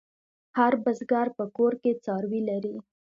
[0.57, 2.75] هر بزگر په کور کې څاروي لري.